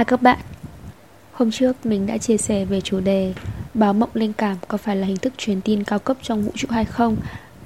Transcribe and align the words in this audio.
Hai 0.00 0.04
các 0.04 0.22
bạn, 0.22 0.38
Hôm 1.32 1.50
trước 1.50 1.86
mình 1.86 2.06
đã 2.06 2.18
chia 2.18 2.36
sẻ 2.36 2.64
về 2.64 2.80
chủ 2.80 3.00
đề 3.00 3.34
Báo 3.74 3.92
mộng 3.92 4.10
linh 4.14 4.32
cảm 4.32 4.56
có 4.68 4.78
phải 4.78 4.96
là 4.96 5.06
hình 5.06 5.16
thức 5.16 5.32
truyền 5.36 5.60
tin 5.60 5.84
cao 5.84 5.98
cấp 5.98 6.16
trong 6.22 6.42
vũ 6.42 6.52
trụ 6.54 6.68
hay 6.70 6.84
không? 6.84 7.16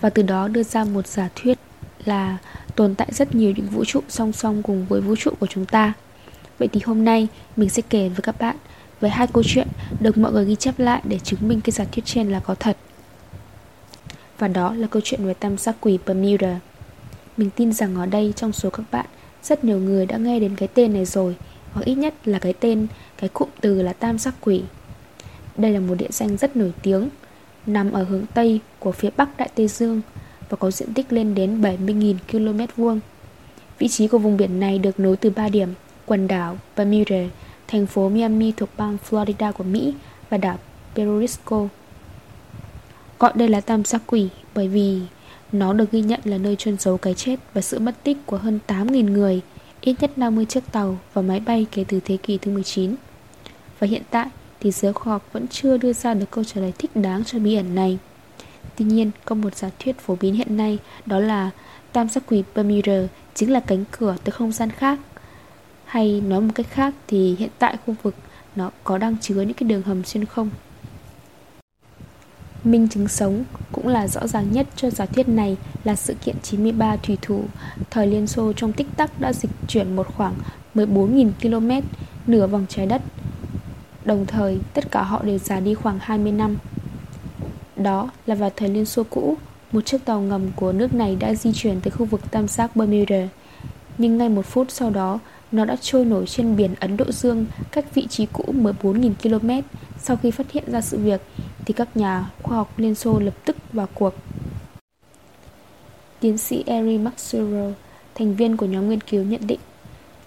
Và 0.01 0.11
từ 0.11 0.23
đó 0.23 0.49
đưa 0.49 0.63
ra 0.63 0.85
một 0.85 1.07
giả 1.07 1.29
thuyết 1.35 1.59
là 2.05 2.39
tồn 2.77 2.95
tại 2.95 3.09
rất 3.13 3.35
nhiều 3.35 3.53
những 3.57 3.67
vũ 3.67 3.85
trụ 3.85 4.01
song 4.09 4.33
song 4.33 4.63
cùng 4.63 4.87
với 4.89 5.01
vũ 5.01 5.17
trụ 5.17 5.31
của 5.41 5.47
chúng 5.47 5.67
ta. 5.67 5.93
Vậy 6.59 6.69
thì 6.73 6.81
hôm 6.85 7.05
nay 7.05 7.29
mình 7.57 7.69
sẽ 7.69 7.83
kể 7.91 8.09
với 8.09 8.23
các 8.23 8.39
bạn 8.39 8.57
về 9.01 9.09
hai 9.09 9.27
câu 9.27 9.43
chuyện 9.47 9.69
được 10.01 10.19
mọi 10.19 10.33
người 10.33 10.45
ghi 10.45 10.55
chép 10.55 10.79
lại 10.79 11.01
để 11.05 11.19
chứng 11.19 11.49
minh 11.49 11.61
cái 11.61 11.71
giả 11.71 11.85
thuyết 11.93 12.05
trên 12.05 12.31
là 12.31 12.41
có 12.41 12.55
thật. 12.55 12.77
Và 14.39 14.49
đó 14.49 14.75
là 14.75 14.87
câu 14.87 15.03
chuyện 15.05 15.27
về 15.27 15.35
tam 15.35 15.59
giác 15.59 15.77
quỷ 15.81 15.99
Bermuda. 16.07 16.61
Mình 17.37 17.51
tin 17.51 17.73
rằng 17.73 17.97
ở 17.97 18.07
đây 18.07 18.33
trong 18.37 18.53
số 18.53 18.71
các 18.71 18.83
bạn, 18.91 19.07
Rất 19.43 19.65
nhiều 19.65 19.79
người 19.79 20.07
đã 20.07 20.17
nghe 20.17 20.41
đến 20.41 20.57
cái 20.57 20.69
tên 20.75 20.93
này 20.93 21.05
rồi. 21.05 21.37
Hoặc 21.75 21.83
ít 21.85 21.95
nhất 21.95 22.15
là 22.25 22.39
cái 22.39 22.53
tên, 22.53 22.87
cái 23.17 23.29
cụm 23.29 23.49
từ 23.61 23.83
là 23.83 23.93
tam 23.93 24.19
giác 24.19 24.35
quỷ. 24.41 24.63
Đây 25.57 25.71
là 25.71 25.81
một 25.81 25.95
địa 25.95 26.11
danh 26.11 26.37
rất 26.37 26.57
nổi 26.57 26.73
tiếng 26.83 27.09
Nằm 27.67 27.93
ở 27.93 28.05
hướng 28.05 28.27
Tây 28.35 28.61
của 28.79 28.93
phía 28.93 29.11
Bắc 29.17 29.37
Đại 29.37 29.49
Tây 29.55 29.69
Dương 29.69 30.01
Và 30.49 30.57
có 30.57 30.71
diện 30.71 30.95
tích 30.95 31.13
lên 31.13 31.35
đến 31.35 31.61
70.000 31.61 32.15
km 32.33 32.83
vuông. 32.83 33.01
Vị 33.79 33.89
trí 33.89 34.09
của 34.09 34.19
vùng 34.19 34.37
biển 34.37 34.61
này 34.61 34.79
được 34.79 35.01
nối 35.01 35.17
từ 35.17 35.31
ba 35.31 35.49
điểm 35.49 35.69
Quần 36.07 36.29
đảo 36.29 36.59
Bermuda, 36.77 37.25
thành 37.69 37.87
phố 37.87 38.09
Miami 38.09 38.53
thuộc 38.53 38.69
bang 38.77 38.97
Florida 39.11 39.53
của 39.53 39.65
Mỹ 39.65 39.95
Và 40.31 40.37
đảo 40.39 40.59
Perisco. 40.95 41.69
Gọi 43.19 43.33
đây 43.35 43.49
là 43.49 43.61
tam 43.61 43.85
giác 43.85 44.03
quỷ 44.07 44.29
bởi 44.55 44.69
vì 44.69 45.01
nó 45.53 45.73
được 45.73 45.93
ghi 45.93 46.01
nhận 46.01 46.21
là 46.25 46.39
nơi 46.39 46.57
chôn 46.57 46.77
giấu 46.79 46.99
cái 46.99 47.15
chết 47.15 47.37
và 47.55 47.61
sự 47.61 47.79
mất 47.79 47.95
tích 48.03 48.17
của 48.27 48.37
hơn 48.37 48.59
8.000 48.67 49.13
người, 49.13 49.41
ít 49.85 49.97
nhất 50.01 50.19
50 50.19 50.45
chiếc 50.45 50.73
tàu 50.73 50.99
và 51.13 51.23
máy 51.23 51.41
bay 51.41 51.67
kể 51.73 51.85
từ 51.89 52.01
thế 52.05 52.17
kỷ 52.17 52.39
thứ 52.39 52.51
19. 52.53 52.95
Và 53.79 53.87
hiện 53.87 54.03
tại 54.11 54.27
thì 54.61 54.71
giới 54.71 54.93
khoa 54.93 55.13
học 55.13 55.29
vẫn 55.33 55.47
chưa 55.49 55.77
đưa 55.77 55.93
ra 55.93 56.15
được 56.15 56.31
câu 56.31 56.45
trả 56.45 56.61
lời 56.61 56.73
thích 56.79 56.97
đáng 56.97 57.25
cho 57.25 57.39
bí 57.39 57.55
ẩn 57.55 57.75
này. 57.75 57.99
Tuy 58.77 58.85
nhiên, 58.85 59.11
có 59.25 59.35
một 59.35 59.57
giả 59.57 59.71
thuyết 59.79 59.99
phổ 59.99 60.17
biến 60.21 60.35
hiện 60.35 60.57
nay 60.57 60.79
đó 61.07 61.19
là 61.19 61.51
tam 61.93 62.09
giác 62.09 62.23
quỷ 62.27 62.43
Bermuda 62.55 63.09
chính 63.35 63.53
là 63.53 63.61
cánh 63.61 63.85
cửa 63.91 64.17
tới 64.25 64.33
không 64.33 64.53
gian 64.53 64.71
khác. 64.71 64.99
Hay 65.85 66.21
nói 66.21 66.41
một 66.41 66.53
cách 66.55 66.67
khác 66.71 66.95
thì 67.07 67.37
hiện 67.39 67.51
tại 67.59 67.77
khu 67.87 67.95
vực 68.03 68.15
nó 68.57 68.71
có 68.85 68.99
đang 68.99 69.17
chứa 69.21 69.43
những 69.43 69.55
cái 69.55 69.69
đường 69.69 69.83
hầm 69.83 70.05
xuyên 70.05 70.25
không 70.25 70.51
Minh 72.65 72.89
chứng 72.89 73.09
sống 73.09 73.45
cũng 73.73 73.89
là 73.89 74.09
rõ 74.09 74.27
ràng 74.27 74.53
nhất 74.53 74.67
cho 74.77 74.91
giả 74.91 75.07
thuyết 75.07 75.29
này 75.29 75.57
là 75.85 75.97
sự 75.97 76.15
kiện 76.25 76.37
93 76.43 76.97
thủy 76.97 77.19
thủ 77.23 77.45
thời 77.91 78.07
Liên 78.07 78.27
Xô 78.27 78.53
trong 78.53 78.73
tích 78.73 78.87
tắc 78.97 79.21
đã 79.21 79.33
dịch 79.33 79.51
chuyển 79.69 79.97
một 79.97 80.07
khoảng 80.17 80.35
14.000 80.75 81.31
km 81.43 81.87
nửa 82.27 82.47
vòng 82.47 82.67
trái 82.69 82.87
đất. 82.87 83.03
Đồng 84.05 84.27
thời, 84.27 84.59
tất 84.75 84.91
cả 84.91 85.03
họ 85.03 85.23
đều 85.23 85.39
già 85.39 85.61
đi 85.61 85.75
khoảng 85.75 85.99
20 86.01 86.33
năm. 86.33 86.57
Đó 87.77 88.11
là 88.27 88.35
vào 88.35 88.51
thời 88.57 88.69
Liên 88.69 88.85
Xô 88.85 89.03
cũ, 89.11 89.37
một 89.73 89.81
chiếc 89.87 90.05
tàu 90.05 90.21
ngầm 90.21 90.51
của 90.57 90.73
nước 90.73 90.95
này 90.95 91.17
đã 91.17 91.35
di 91.35 91.53
chuyển 91.53 91.81
tới 91.81 91.91
khu 91.91 92.07
vực 92.07 92.31
tam 92.31 92.49
giác 92.49 92.77
Bermuda. 92.77 93.29
Nhưng 93.99 94.19
ngay 94.19 94.29
một 94.29 94.47
phút 94.47 94.71
sau 94.71 94.91
đó, 94.91 95.19
nó 95.53 95.65
đã 95.65 95.77
trôi 95.81 96.05
nổi 96.05 96.27
trên 96.27 96.57
biển 96.57 96.75
Ấn 96.81 96.97
Độ 96.97 97.05
Dương 97.13 97.47
cách 97.73 97.95
vị 97.95 98.07
trí 98.07 98.27
cũ 98.27 98.45
14.000 98.57 99.13
km 99.23 99.51
sau 99.99 100.17
khi 100.17 100.31
phát 100.31 100.53
hiện 100.53 100.65
ra 100.67 100.81
sự 100.81 100.99
việc 100.99 101.21
thì 101.65 101.75
các 101.75 101.97
nhà 101.97 102.31
khoa 102.43 102.57
học 102.57 102.79
Liên 102.79 102.95
Xô 102.95 103.19
lập 103.19 103.35
tức 103.45 103.57
vào 103.73 103.89
cuộc. 103.95 104.15
Tiến 106.21 106.39
sĩ 106.39 106.65
Eric 106.67 107.01
Maxwell, 107.01 107.73
thành 108.15 108.35
viên 108.35 108.57
của 108.57 108.67
nhóm 108.67 108.89
nghiên 108.89 109.01
cứu 109.01 109.25
nhận 109.25 109.47
định 109.47 109.61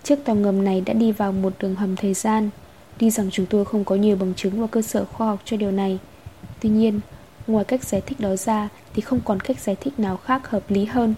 Chiếc 0.08 0.26
tàu 0.26 0.36
ngầm 0.36 0.64
này 0.64 0.82
đã 0.82 0.94
đi 0.94 1.12
vào 1.12 1.32
một 1.32 1.54
đường 1.60 1.76
hầm 1.76 1.96
thời 1.96 2.14
gian. 2.14 2.50
Tuy 2.98 3.10
rằng 3.10 3.30
chúng 3.32 3.46
tôi 3.46 3.66
không 3.66 3.86
có 3.86 3.96
nhiều 3.96 4.16
bằng 4.16 4.34
chứng 4.34 4.62
và 4.62 4.68
cơ 4.68 4.82
sở 4.82 5.06
khoa 5.06 5.28
học 5.28 5.40
cho 5.46 5.58
điều 5.58 5.72
này. 5.72 6.00
Tuy 6.60 6.70
nhiên, 6.70 7.00
ngoài 7.48 7.66
cách 7.66 7.84
giải 7.84 8.02
thích 8.02 8.20
đó 8.20 8.36
ra 8.36 8.70
Thì 8.94 9.02
không 9.02 9.20
còn 9.26 9.40
cách 9.40 9.60
giải 9.60 9.76
thích 9.76 10.00
nào 10.00 10.18
khác 10.18 10.50
hợp 10.50 10.72
lý 10.72 10.86
hơn. 10.86 11.16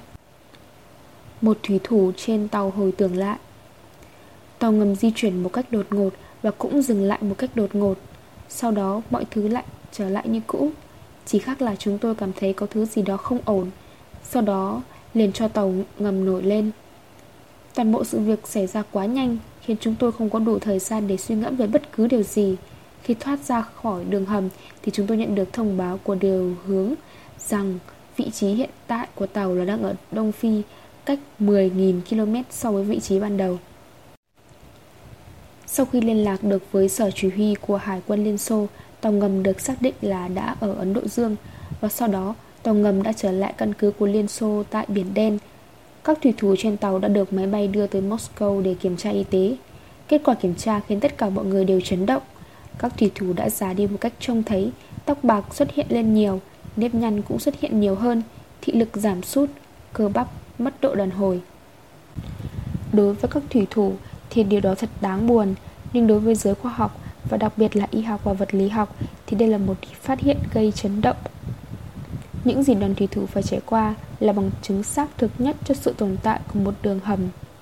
Một 1.42 1.58
thủy 1.64 1.80
thủ 1.84 2.12
trên 2.18 2.48
tàu 2.48 2.70
hồi 2.70 2.92
tưởng 2.92 3.18
lại. 3.18 3.38
Tàu 4.60 4.72
ngầm 4.72 4.96
di 4.96 5.12
chuyển 5.16 5.44
một 5.44 5.54
cách 5.54 5.72
đột 5.72 5.86
ngột 5.90 6.14
Và 6.42 6.52
cũng 6.52 6.82
dừng 6.82 7.04
lại 7.04 7.20
một 7.22 7.36
cách 7.38 7.56
đột 7.56 7.76
ngột. 7.76 7.98
Sau 8.50 8.72
đó 8.72 9.02
mọi 9.10 9.26
thứ 9.32 9.48
lại 9.48 9.64
trở 9.92 10.10
lại 10.10 10.28
như 10.28 10.42
cũ. 10.48 10.72
Chỉ 11.26 11.40
khác 11.40 11.62
là 11.62 11.76
chúng 11.76 11.98
tôi 11.98 12.16
cảm 12.16 12.34
thấy 12.34 12.54
có 12.54 12.66
thứ 12.66 12.86
gì 12.86 13.02
đó 13.02 13.18
không 13.18 13.40
ổn. 13.46 13.70
Sau 14.24 14.42
đó, 14.42 14.82
liền 15.14 15.32
cho 15.32 15.48
tàu 15.48 15.74
ngầm 16.00 16.26
nổi 16.26 16.44
lên. 16.44 16.72
Toàn 17.76 17.92
bộ 17.92 18.04
sự 18.04 18.20
việc 18.20 18.48
xảy 18.48 18.68
ra 18.68 18.84
quá 18.92 19.06
nhanh, 19.06 19.38
Khiến 19.62 19.78
chúng 19.82 19.96
tôi 20.00 20.12
không 20.12 20.30
có 20.30 20.40
đủ 20.40 20.60
thời 20.60 20.80
gian 20.80 21.08
để 21.08 21.18
suy 21.18 21.36
ngẫm 21.36 21.56
về 21.56 21.68
bất 21.68 21.92
cứ 21.92 22.08
điều 22.08 22.24
gì. 22.24 22.56
Khi 23.04 23.14
thoát 23.14 23.40
ra 23.40 23.62
khỏi 23.62 24.04
đường 24.04 24.26
hầm, 24.26 24.50
Thì 24.82 24.92
chúng 24.92 25.08
tôi 25.08 25.18
nhận 25.18 25.36
được 25.36 25.54
thông 25.54 25.78
báo 25.78 26.00
của 26.04 26.16
điều 26.16 26.56
hướng 26.66 26.94
Rằng 27.40 27.80
vị 28.18 28.30
trí 28.30 28.48
hiện 28.48 28.70
tại 28.88 29.08
của 29.16 29.28
tàu 29.28 29.56
là 29.56 29.66
đang 29.66 29.84
ở 29.84 29.96
Đông 30.12 30.32
Phi, 30.32 30.62
Cách 31.06 31.20
10.000 31.40 32.02
km 32.10 32.36
so 32.50 32.72
với 32.72 32.84
vị 32.84 33.00
trí 33.00 33.20
ban 33.20 33.38
đầu. 33.38 33.60
Sau 35.68 35.86
khi 35.86 36.02
liên 36.02 36.24
lạc 36.24 36.44
được 36.44 36.72
với 36.72 36.90
sở 36.90 37.12
chỉ 37.16 37.30
huy 37.30 37.56
của 37.56 37.78
Hải 37.78 38.02
quân 38.08 38.24
Liên 38.24 38.38
Xô 38.38 38.68
Tàu 39.02 39.12
ngầm 39.12 39.44
được 39.44 39.62
xác 39.62 39.82
định 39.82 39.94
là 40.02 40.28
đã 40.28 40.56
ở 40.60 40.74
Ấn 40.74 40.94
Độ 40.94 41.02
Dương 41.06 41.36
Và 41.82 41.90
sau 41.90 42.08
đó, 42.08 42.36
tàu 42.64 42.74
ngầm 42.74 43.04
đã 43.04 43.14
trở 43.14 43.32
lại 43.32 43.54
căn 43.58 43.74
cứ 43.74 43.92
của 43.92 44.06
Liên 44.06 44.28
Xô 44.28 44.64
tại 44.70 44.86
Biển 44.88 45.14
Đen. 45.14 45.38
Các 46.04 46.18
thủy 46.22 46.34
thủ 46.38 46.56
trên 46.58 46.78
tàu 46.78 47.00
đã 47.00 47.08
được 47.08 47.34
máy 47.34 47.48
bay 47.48 47.68
đưa 47.68 47.88
tới 47.88 48.02
Moscow 48.02 48.62
để 48.62 48.76
kiểm 48.80 48.98
tra 48.98 49.10
y 49.10 49.24
tế. 49.24 49.56
Kết 50.08 50.22
quả 50.24 50.36
kiểm 50.36 50.56
tra 50.56 50.80
khiến 50.80 51.00
tất 51.00 51.18
cả 51.18 51.30
mọi 51.30 51.46
người 51.46 51.66
đều 51.66 51.82
chấn 51.82 52.06
động. 52.06 52.24
Các 52.80 52.98
thủy 52.98 53.12
thủ 53.16 53.34
đã 53.34 53.50
già 53.50 53.74
đi 53.74 53.88
một 53.88 53.98
cách 54.02 54.14
trông 54.20 54.44
thấy, 54.44 54.72
Tóc 55.06 55.24
bạc 55.24 55.56
xuất 55.56 55.72
hiện 55.72 55.86
lên 55.90 56.14
nhiều, 56.14 56.42
Nếp 56.76 56.96
nhăn 56.96 57.22
cũng 57.22 57.40
xuất 57.40 57.60
hiện 57.60 57.80
nhiều 57.80 57.96
hơn, 57.96 58.22
Thị 58.62 58.74
lực 58.74 58.90
giảm 58.94 59.24
sút, 59.24 59.50
Cơ 59.94 60.10
bắp 60.10 60.28
mất 60.60 60.82
độ 60.82 60.96
đàn 60.96 61.10
hồi. 61.10 61.42
Đối 62.94 63.14
với 63.14 63.32
các 63.32 63.44
thủy 63.50 63.68
thủ 63.70 63.94
Thì 64.30 64.44
điều 64.44 64.60
đó 64.60 64.76
thật 64.76 64.90
đáng 65.02 65.28
buồn, 65.28 65.56
Nhưng 65.94 66.08
đối 66.08 66.20
với 66.20 66.36
giới 66.36 66.56
khoa 66.56 66.72
học 66.72 67.00
và 67.30 67.38
đặc 67.38 67.54
biệt 67.58 67.76
là 67.76 67.88
y 67.92 68.02
học 68.02 68.22
và 68.24 68.34
vật 68.34 68.54
lý 68.54 68.70
học 68.70 68.96
thì 69.26 69.38
đây 69.38 69.50
là 69.50 69.58
một 69.58 69.78
phát 70.02 70.20
hiện 70.20 70.38
gây 70.54 70.72
chấn 70.72 71.02
động. 71.02 71.18
Những 72.44 72.64
gì 72.64 72.76
đoàn 72.76 72.96
thủy 72.96 73.08
thủ 73.12 73.26
phải 73.26 73.44
trải 73.44 73.60
qua 73.66 73.96
là 74.20 74.34
bằng 74.34 74.52
chứng 74.62 74.84
xác 74.84 75.08
thực 75.18 75.32
nhất 75.38 75.56
cho 75.66 75.74
sự 75.74 75.94
tồn 75.98 76.18
tại 76.24 76.40
của 76.54 76.60
một 76.60 76.74
đường 76.82 77.00
hầm 77.04 77.20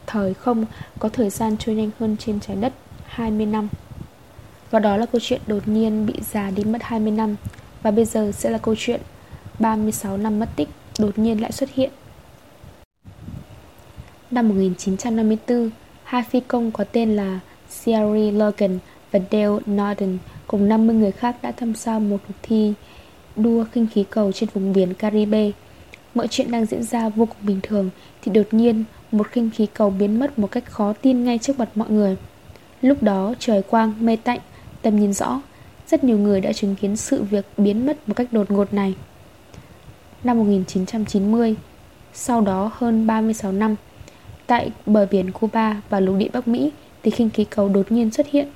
thời 0.08 0.34
không 0.34 0.66
có 1.00 1.10
thời 1.10 1.30
gian 1.30 1.58
trôi 1.58 1.76
nhanh 1.76 1.90
hơn 2.00 2.18
trên 2.20 2.40
trái 2.40 2.56
đất 2.56 2.74
20 3.06 3.46
năm. 3.46 3.70
Và 4.72 4.80
đó 4.80 4.98
là 4.98 5.06
câu 5.06 5.22
chuyện 5.24 5.42
đột 5.48 5.68
nhiên 5.68 6.06
bị 6.06 6.14
già 6.32 6.52
đi 6.52 6.64
mất 6.64 6.84
20 6.84 7.12
năm 7.12 7.36
Và 7.82 7.92
bây 7.92 8.06
giờ 8.06 8.32
sẽ 8.32 8.50
là 8.50 8.58
câu 8.58 8.76
chuyện 8.78 9.02
36 9.60 10.18
năm 10.18 10.40
mất 10.40 10.50
tích 10.56 10.70
đột 11.00 11.20
nhiên 11.20 11.42
lại 11.42 11.52
xuất 11.52 11.70
hiện 11.74 11.92
Năm 14.32 14.50
1954, 14.50 15.70
hai 16.04 16.24
phi 16.24 16.40
công 16.40 16.72
có 16.72 16.84
tên 16.84 17.16
là 17.16 17.40
Sierra 17.70 18.32
Logan 18.32 18.80
và 19.12 19.20
Dale 19.32 19.48
Norton 19.48 20.18
cùng 20.48 20.70
50 20.70 20.96
người 20.96 21.12
khác 21.12 21.36
đã 21.42 21.52
tham 21.52 21.76
gia 21.76 22.00
một 22.00 22.18
cuộc 22.28 22.34
thi 22.42 22.74
đua 23.36 23.66
khinh 23.72 23.88
khí 23.88 24.06
cầu 24.10 24.32
trên 24.32 24.50
vùng 24.54 24.74
biển 24.74 24.94
Caribe. 24.94 25.52
Mọi 26.16 26.28
chuyện 26.28 26.52
đang 26.52 26.66
diễn 26.66 26.84
ra 26.84 27.10
vô 27.10 27.26
cùng 27.26 27.38
bình 27.42 27.60
thường 27.64 27.90
thì 28.22 28.32
đột 28.32 28.48
nhiên 28.52 28.84
một 29.12 29.28
khinh 29.28 29.50
khí 29.50 29.68
cầu 29.74 29.90
biến 29.90 30.20
mất 30.20 30.40
một 30.40 30.52
cách 30.52 30.66
khó 30.66 30.94
tin 30.94 31.24
ngay 31.24 31.38
trước 31.38 31.60
mặt 31.60 31.70
mọi 31.76 31.90
người. 31.90 32.18
Lúc 32.82 33.04
đó 33.04 33.34
trời 33.40 33.62
quang, 33.62 33.94
mây 34.00 34.18
tạnh, 34.18 34.40
tầm 34.82 35.00
nhìn 35.00 35.14
rõ, 35.14 35.42
rất 35.88 36.04
nhiều 36.04 36.18
người 36.18 36.42
đã 36.42 36.54
chứng 36.54 36.76
kiến 36.76 36.96
sự 36.96 37.24
việc 37.24 37.46
biến 37.58 37.86
mất 37.86 38.10
một 38.10 38.14
cách 38.14 38.28
đột 38.32 38.52
ngột 38.52 38.74
này. 38.74 38.96
Năm 40.24 40.38
1990, 40.38 41.56
sau 42.14 42.42
đó 42.42 42.72
hơn 42.74 43.08
36 43.08 43.52
năm, 43.52 43.76
tại 44.48 44.72
bờ 44.86 45.08
biển 45.12 45.32
Cuba 45.32 45.82
và 45.90 46.00
lục 46.00 46.16
địa 46.18 46.30
Bắc 46.34 46.48
Mỹ 46.48 46.72
thì 47.04 47.12
khinh 47.12 47.30
khí 47.30 47.46
cầu 47.46 47.70
đột 47.70 47.92
nhiên 47.92 48.12
xuất 48.12 48.28
hiện 48.28 48.48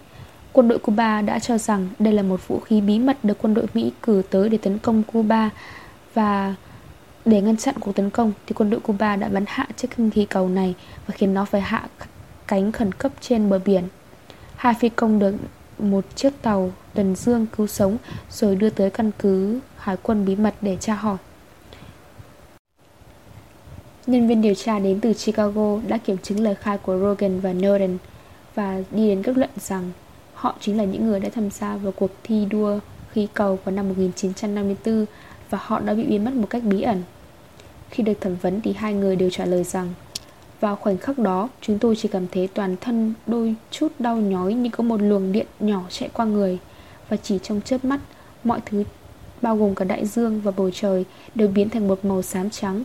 Quân 0.54 0.68
đội 0.68 0.80
Cuba 0.80 1.22
đã 1.22 1.40
cho 1.40 1.58
rằng 1.58 1.90
đây 2.00 2.14
là 2.14 2.24
một 2.24 2.48
vũ 2.48 2.60
khí 2.60 2.82
bí 2.82 3.00
mật 3.00 3.18
được 3.24 3.38
quân 3.42 3.54
đội 3.54 3.66
Mỹ 3.74 3.92
cử 4.02 4.22
tới 4.30 4.50
để 4.50 4.58
tấn 4.58 4.78
công 4.78 5.04
Cuba 5.04 5.50
và 6.14 6.56
để 7.26 7.42
ngăn 7.42 7.58
chặn 7.58 7.76
cuộc 7.80 7.96
tấn 7.96 8.10
công 8.10 8.34
thì 8.46 8.54
quân 8.54 8.70
đội 8.70 8.80
Cuba 8.80 9.16
đã 9.16 9.30
bắn 9.30 9.44
hạ 9.48 9.68
chiếc 9.76 9.92
khinh 9.92 10.12
khí 10.12 10.26
cầu 10.26 10.50
này 10.50 10.76
và 11.08 11.14
khiến 11.18 11.34
nó 11.34 11.46
phải 11.46 11.62
hạ 11.62 11.88
cánh 12.48 12.72
khẩn 12.72 12.92
cấp 12.92 13.12
trên 13.22 13.50
bờ 13.50 13.60
biển. 13.66 13.84
Hai 14.56 14.74
phi 14.80 14.90
công 14.90 15.20
được 15.20 15.36
một 15.80 16.06
chiếc 16.16 16.42
tàu 16.42 16.72
tuần 16.94 17.16
dương 17.16 17.46
cứu 17.58 17.68
sống 17.68 17.98
rồi 18.30 18.56
đưa 18.56 18.70
tới 18.70 18.90
căn 18.90 19.12
cứ 19.20 19.60
hải 19.78 19.98
quân 20.04 20.26
bí 20.26 20.36
mật 20.36 20.54
để 20.62 20.78
tra 20.80 20.94
hỏi. 20.94 21.18
Nhân 24.08 24.28
viên 24.28 24.42
điều 24.42 24.54
tra 24.54 24.80
đến 24.80 25.00
từ 25.00 25.14
Chicago 25.14 25.80
đã 25.88 25.98
kiểm 25.98 26.18
chứng 26.18 26.40
lời 26.40 26.56
khai 26.56 26.78
của 26.78 26.98
Rogan 27.00 27.40
và 27.40 27.54
Norden 27.54 27.98
và 28.56 28.82
đi 28.92 29.08
đến 29.08 29.24
kết 29.24 29.38
luận 29.38 29.50
rằng 29.60 29.92
Họ 30.42 30.56
chính 30.60 30.78
là 30.78 30.84
những 30.84 31.08
người 31.08 31.20
đã 31.20 31.30
tham 31.30 31.50
gia 31.52 31.78
vào 31.78 31.92
cuộc 31.92 32.12
thi 32.24 32.46
đua 32.50 32.80
khí 33.12 33.28
cầu 33.34 33.60
vào 33.64 33.76
năm 33.76 33.90
1954 33.90 35.06
và 35.50 35.60
họ 35.62 35.80
đã 35.80 35.94
bị 35.94 36.04
biến 36.04 36.26
mất 36.26 36.34
một 36.34 36.50
cách 36.50 36.64
bí 36.64 36.82
ẩn. 36.82 37.04
Khi 37.90 38.04
được 38.04 38.22
thẩm 38.22 38.36
vấn 38.36 38.62
thì 38.62 38.74
hai 38.74 38.94
người 38.94 39.16
đều 39.16 39.30
trả 39.30 39.46
lời 39.46 39.64
rằng, 39.64 39.94
Vào 40.60 40.76
khoảnh 40.76 40.98
khắc 40.98 41.20
đó, 41.20 41.50
Chúng 41.62 41.80
tôi 41.80 41.96
chỉ 41.96 42.08
cảm 42.08 42.28
thấy 42.28 42.48
toàn 42.48 42.76
thân 42.82 43.14
đôi 43.28 43.56
chút 43.72 43.88
đau 44.00 44.18
nhói 44.18 44.54
Như 44.54 44.70
có 44.70 44.84
một 44.84 45.02
luồng 45.02 45.32
điện 45.32 45.48
nhỏ 45.60 45.84
chạy 45.90 46.10
qua 46.14 46.26
người 46.26 46.58
Và 47.10 47.18
chỉ 47.18 47.40
trong 47.44 47.62
chớp 47.62 47.86
mắt, 47.86 48.00
Mọi 48.44 48.60
thứ, 48.66 48.84
bao 49.42 49.58
gồm 49.58 49.76
cả 49.76 49.86
đại 49.86 50.06
dương 50.06 50.42
và 50.42 50.52
bầu 50.52 50.70
trời, 50.74 51.06
Đều 51.36 51.48
biến 51.48 51.70
thành 51.70 51.88
một 51.88 52.06
màu 52.06 52.22
xám 52.22 52.50
trắng 52.50 52.84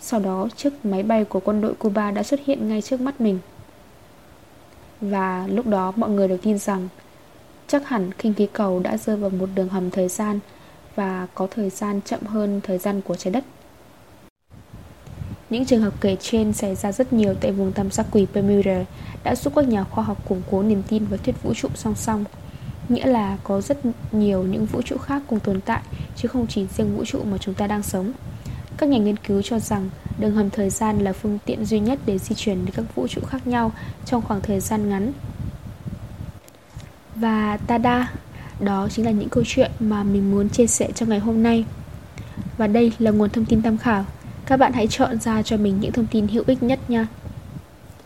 Sau 0.00 0.20
đó, 0.20 0.48
chiếc 0.56 0.84
máy 0.84 1.02
bay 1.02 1.24
của 1.24 1.40
quân 1.40 1.60
đội 1.60 1.74
Cuba 1.74 2.10
đã 2.10 2.22
xuất 2.22 2.40
hiện 2.44 2.68
ngay 2.68 2.82
trước 2.82 3.00
mắt 3.00 3.20
mình 3.20 3.38
và 5.02 5.46
lúc 5.46 5.66
đó 5.66 5.92
mọi 5.96 6.10
người 6.10 6.28
đều 6.28 6.38
tin 6.38 6.58
rằng, 6.58 6.88
Chắc 7.68 7.88
hẳn 7.88 8.12
khinh 8.12 8.34
khí 8.34 8.48
cầu 8.52 8.80
đã 8.80 8.96
rơi 8.96 9.16
vào 9.16 9.30
một 9.30 9.48
đường 9.54 9.68
hầm 9.68 9.90
thời 9.90 10.08
gian 10.08 10.40
Và 10.94 11.26
có 11.34 11.46
thời 11.50 11.70
gian 11.70 12.00
chậm 12.04 12.20
hơn 12.22 12.60
thời 12.64 12.78
gian 12.78 13.00
của 13.00 13.14
trái 13.14 13.32
đất 13.32 13.44
những 15.52 15.64
trường 15.64 15.82
hợp 15.82 15.94
kể 16.00 16.16
trên 16.20 16.52
xảy 16.52 16.74
ra 16.74 16.92
rất 16.92 17.12
nhiều 17.12 17.34
tại 17.40 17.52
vùng 17.52 17.72
tam 17.72 17.90
giác 17.90 18.06
quỷ 18.10 18.26
Bermuda 18.34 18.84
đã 19.24 19.34
giúp 19.34 19.52
các 19.56 19.68
nhà 19.68 19.84
khoa 19.84 20.04
học 20.04 20.28
củng 20.28 20.42
cố 20.50 20.62
niềm 20.62 20.82
tin 20.88 21.04
vào 21.04 21.18
thuyết 21.24 21.42
vũ 21.42 21.54
trụ 21.54 21.68
song 21.74 21.94
song. 21.94 22.24
Nghĩa 22.88 23.06
là 23.06 23.38
có 23.44 23.60
rất 23.60 23.78
nhiều 24.12 24.42
những 24.42 24.66
vũ 24.66 24.82
trụ 24.82 24.98
khác 24.98 25.22
cùng 25.26 25.40
tồn 25.40 25.60
tại, 25.60 25.80
chứ 26.16 26.28
không 26.28 26.46
chỉ 26.46 26.66
riêng 26.76 26.96
vũ 26.96 27.04
trụ 27.04 27.22
mà 27.24 27.38
chúng 27.38 27.54
ta 27.54 27.66
đang 27.66 27.82
sống. 27.82 28.12
Các 28.82 28.88
nhà 28.88 28.98
nghiên 28.98 29.16
cứu 29.16 29.42
cho 29.42 29.58
rằng 29.58 29.90
đường 30.18 30.34
hầm 30.34 30.50
thời 30.50 30.70
gian 30.70 30.98
là 30.98 31.12
phương 31.12 31.38
tiện 31.44 31.64
duy 31.64 31.80
nhất 31.80 31.98
để 32.06 32.18
di 32.18 32.34
chuyển 32.34 32.64
đến 32.64 32.74
các 32.74 32.94
vũ 32.94 33.08
trụ 33.08 33.20
khác 33.28 33.46
nhau 33.46 33.72
trong 34.04 34.22
khoảng 34.22 34.40
thời 34.40 34.60
gian 34.60 34.88
ngắn. 34.88 35.12
Và 37.16 37.56
tada, 37.66 38.12
đó 38.60 38.88
chính 38.90 39.04
là 39.04 39.10
những 39.10 39.28
câu 39.28 39.44
chuyện 39.46 39.70
mà 39.80 40.02
mình 40.02 40.30
muốn 40.30 40.48
chia 40.48 40.66
sẻ 40.66 40.88
trong 40.94 41.08
ngày 41.08 41.18
hôm 41.18 41.42
nay. 41.42 41.64
Và 42.56 42.66
đây 42.66 42.92
là 42.98 43.10
nguồn 43.10 43.30
thông 43.30 43.44
tin 43.44 43.62
tham 43.62 43.78
khảo 43.78 44.04
các 44.46 44.56
bạn 44.56 44.72
hãy 44.72 44.86
chọn 44.86 45.20
ra 45.20 45.42
cho 45.42 45.56
mình 45.56 45.80
những 45.80 45.92
thông 45.92 46.06
tin 46.06 46.28
hữu 46.28 46.44
ích 46.46 46.62
nhất 46.62 46.90
nha 46.90 47.06